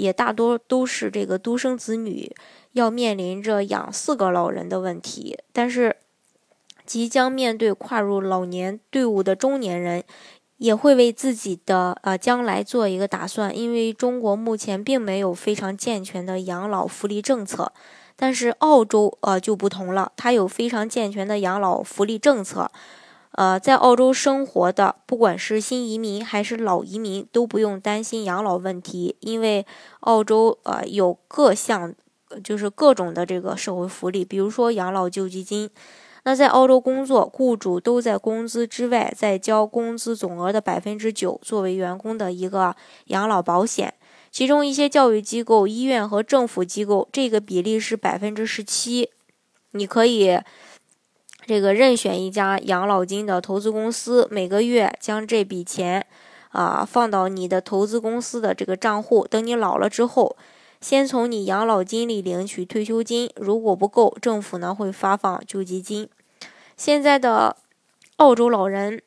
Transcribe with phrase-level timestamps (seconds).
[0.00, 2.34] 也大多都是这个独生子女
[2.72, 5.96] 要面临着养四个老人的问题，但是
[6.86, 10.02] 即将面对跨入老年队伍的中年人，
[10.56, 17.72] 也会为自己的呃将来做一个打算，因为中国目前并没有非常健全的养老福利政策，
[18.16, 22.70] 但是澳洲呃就不同了，它有非常健全的养老福利政策。
[23.32, 29.64] 呃，在澳洲生活的，不管是新移民还是老移民，都不用担心养老问题，因为
[30.00, 31.94] 澳洲呃有各项，
[32.42, 35.70] 就是各种的这个社会福利，比如说养老救济金。
[36.24, 42.74] 那在澳洲工作，雇主都在工资之外再交工资总额的百分之九作为员工的一个
[43.06, 43.94] 养老保险，
[44.32, 49.08] 其中一些教育机构、医院和政府机构，这个比例是百分之十七，
[49.70, 50.40] 你可以。
[51.50, 56.06] 这个任选一家养老金的投资公司，每个月将这笔钱
[56.50, 60.36] 啊放到你的投资公司的这个账户，等你老了之后，
[60.80, 66.08] 先从你养老金里领取退休金，如果不够，政府呢会发放救济金。
[66.76, 67.56] 现在的
[68.18, 69.02] 澳洲老人，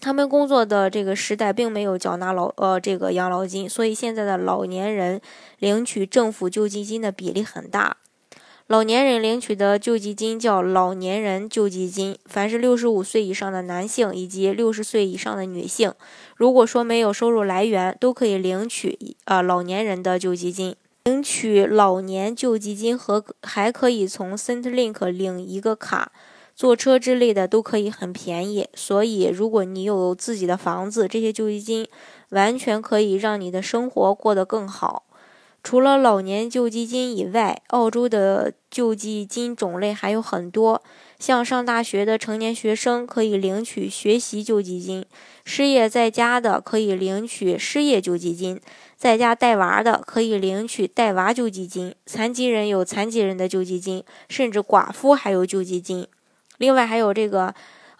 [0.00, 5.20] 他们工作的这个时代并没有缴纳老呃这个养老金，所以现在的老年人
[5.58, 7.98] 领取政府救济金的比例很大。
[8.68, 15.92] 老年人领取的救济金叫老年人救济金，凡是六十五岁以上的男性以及六十岁以上的女性，
[16.34, 20.74] 如果说没有收入来源，都可以领取呃老年人的救济金。
[21.04, 26.10] 领取老年救济金和还可以从 Centlink 领一个卡，
[26.56, 28.66] 坐车之类的都可以很便宜。
[28.74, 31.86] 所以如果你有自己的房子，这些救济金
[32.30, 35.04] 完全可以让你的生活过得更好。
[35.66, 40.80] 除了老年救济金以外，澳洲的救济金种类还有很多。
[41.18, 45.04] 像上大学的成年学生可以领取学习救济金，
[45.44, 48.60] 失业在家的可以领取失业救济金，
[48.96, 56.06] 在家带娃的可以领取带娃救济金，残疾人有残疾人的救济金，甚至寡妇还有救济金。
[56.58, 57.52] 另外还有这个，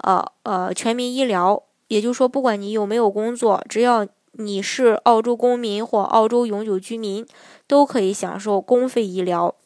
[0.04, 4.06] 呃呃，全民医疗，也就是说，不管你有没有工作，只要
[4.38, 7.26] 你是澳洲公民或澳洲永久居民。
[7.68, 9.56] 都可以享受公费医疗。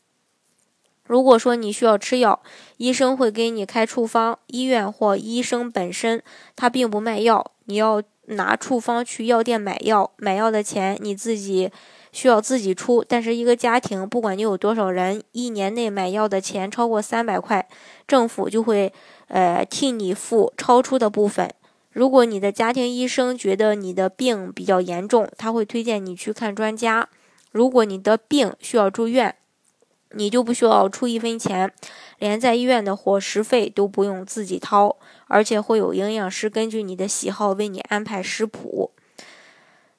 [1.04, 2.40] 如果说你需要吃药，
[2.78, 4.38] 医生会给你开处方。
[4.46, 6.22] 医院或医生本身
[6.56, 10.10] 他并不卖药，你要拿处方去药店买药。
[10.16, 11.70] 买药的钱你自己
[12.10, 13.04] 需要自己出。
[13.06, 17.68] 但是一个家庭，不管你有多少人，一年内买药的钱超过三百块，
[18.08, 18.90] 政府就会
[19.28, 21.52] 呃替你付超出的部分。
[21.92, 27.08] 如果你的家庭医生觉得你的病比较严重，他会推荐你去看专家。
[27.50, 29.34] 如果你的病需要住院，
[30.12, 31.72] 你就不需要出一分钱，
[32.18, 34.96] 连在医院的伙食费都不用自己掏，
[35.26, 38.92] 而且会有营养师根据你的喜好为你安排食谱。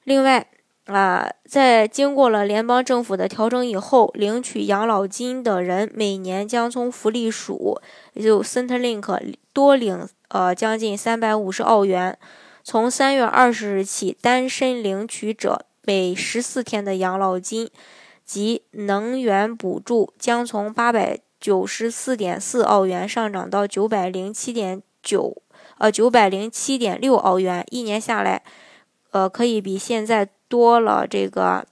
[0.05, 0.47] 另外，
[0.85, 7.81] 啊，在经过了联邦政府的调整以后，领取养老金的人每年将从福利署，
[8.13, 12.17] 也就 Centerlink 多领呃将近三百五十澳元。
[12.63, 15.65] 从三月二十日起，单身领取者。
[15.83, 17.67] 每十四天的养老金
[18.23, 25.41] 及能源补助将从八百九十四点四澳元上涨到九百零七点九，
[25.79, 27.65] 呃，九百零七点六澳元。
[27.71, 28.43] 一年下来，
[29.09, 31.65] 呃，可以比现在多了这个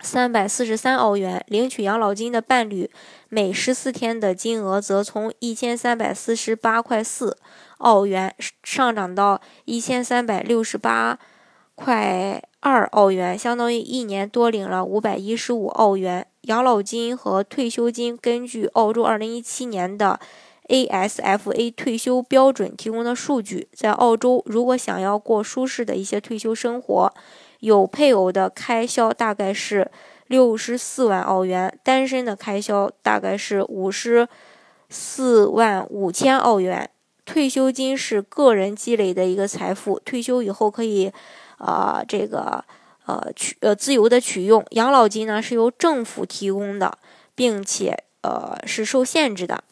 [0.00, 1.44] 三百四十三澳元。
[1.48, 2.90] 领取养老金的伴侣，
[3.28, 7.36] 每十四天的金额则从一千三百四十八块四
[7.78, 11.18] 澳元上涨到一千三百六十八
[11.74, 12.42] 块。
[12.62, 18.14] 二澳元相当于一年多领了五百一十五澳元养老金和退休金。
[18.14, 20.20] 根据澳洲二零一七年的
[20.68, 27.14] ASFA 退休标准提供的数据，在澳洲，如果想要过舒适的一些退休生活，
[27.60, 29.90] 有配偶的开销大概是
[30.26, 34.28] 六十四万澳元，单身的开销大概是五十
[34.90, 36.90] 四万五千澳元。
[37.24, 41.12] 退休金是个人积累的一个财富，退休以后可以。
[41.62, 42.64] 啊，这个
[43.04, 46.96] 呃取呃自由的取用养老金呢是由政府提供的，
[47.34, 49.62] 并且呃是受限制的。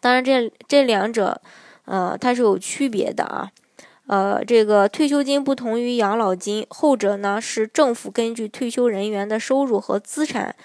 [0.00, 1.40] 当然，这这两者
[1.84, 3.52] 呃它是有区别的啊。
[4.08, 10.56] 呃，这个退休金不同于养老金，后者呢是政府根据退休人员的收入和资产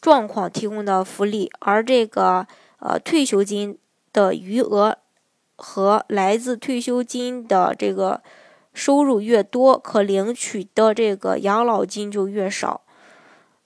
[0.00, 2.46] 状况提供的福利，而这个
[2.78, 3.76] 呃退休金
[4.14, 4.96] 的余额
[5.56, 8.22] 和来自退休金的这个
[8.72, 12.80] 收入越多，可领取的这个养老金就越少。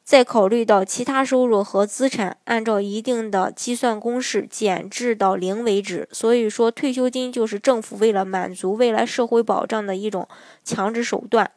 [0.05, 6.07] 再考虑到其他收入和资产，按照一定的计算公式减至到零为止。
[6.13, 10.29] 所以说，退休金就是政府为了满足未来社会保障的一种
[10.63, 11.51] 强制手段。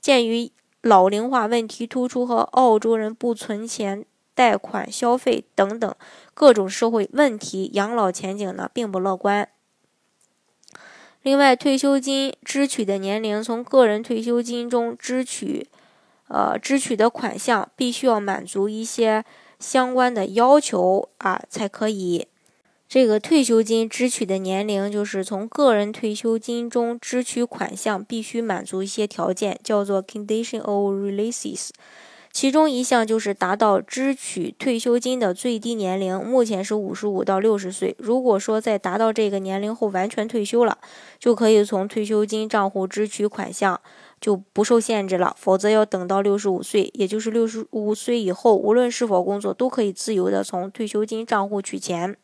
[0.00, 0.50] 鉴于
[0.80, 4.04] 老龄化问题突出和澳洲人不存钱、
[4.34, 5.94] 贷款、消费等等
[6.34, 9.48] 各种社会问题，养老前景呢并不乐观。
[11.22, 15.68] 另外，退休金支取的年龄从个人退休金中支取。
[16.32, 19.22] 呃，支取的款项必须要满足一些
[19.60, 22.26] 相关的要求啊，才可以。
[22.88, 31.68] 这个退休金支取的年龄，就是从个人退休金中支取款项必须满足一些条件，叫做 condition of releases。
[32.32, 37.94] 其中一项就是达到支取退休金的最低年龄，目前是五十五到六十岁。
[37.98, 40.78] 如果说在达到这个年龄后完全退休了，
[41.18, 43.80] 就可以从退休金账户支取款项。
[44.22, 52.16] 就不受限制了，否则要等到六十五岁，也就是六十五岁以后，无论是否工作，都可以自由的从退休金账户取钱。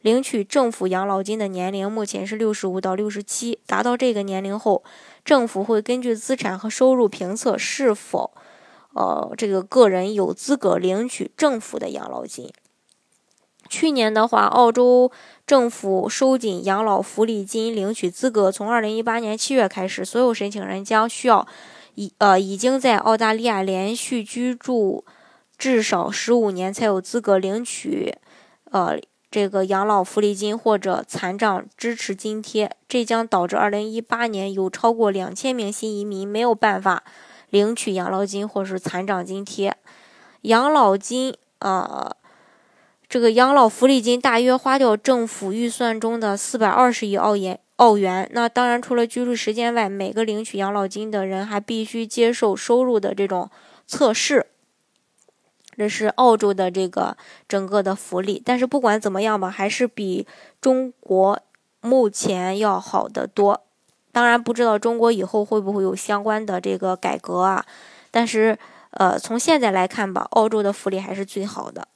[0.00, 4.82] 领取政府养老金的年龄目前是六十五到六十七，达到这个年龄后，
[5.22, 8.30] 政府会根据资产和收入评测是否，
[8.94, 12.50] 呃，这个个人有资格领取政府的养老金。
[13.68, 15.10] 去年的话，澳洲
[15.46, 21.46] 政府收紧养老福利金领取资格，从二零一八年七月开始，所有申请人将需要
[21.94, 25.04] 已呃已经在澳大利亚连续居住
[25.56, 28.14] 至少十五年才有资格领取
[28.70, 28.98] 呃
[29.30, 32.70] 这个养老福利金或者残障支持津贴。
[32.86, 37.02] 这将导致二零一八年有超过两千名新移民没有办法
[37.54, 39.76] 领取养老金或是残障津贴。
[40.42, 42.16] 养老金呃。
[43.06, 47.60] 这个养老福利金大约花掉政府预算中的四百二十亿澳元。
[47.76, 48.28] 澳元。
[48.32, 53.48] 那当然，除了居住时间外，每个领取养老金的人还必须接受收入的这种
[53.86, 54.46] 测试。
[55.76, 57.16] 这是澳洲的这个
[57.46, 58.42] 整个的福利。
[58.44, 60.26] 但是不管怎么样吧，还是比
[60.60, 61.38] 中国
[61.82, 63.62] 目前要好得多。
[64.14, 67.66] 当然，不知道中国以后会不会有相关的这个改革啊？
[68.12, 68.56] 但是，
[68.92, 71.88] 呃，从现在来看吧，澳洲的福利还是最好的。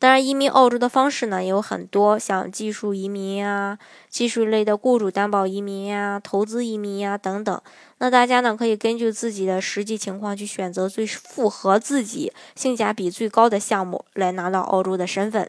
[0.00, 3.78] 当然，移民澳洲的方式呢也有很多，像技术移民呀、
[4.08, 7.62] 技术类的雇主担保移民呀、投资移民呀等等。
[7.98, 15.48] 那大家呢可以根据自己的实际情况去选择最符合自己、性价比最高的项目，来拿到澳洲的身份。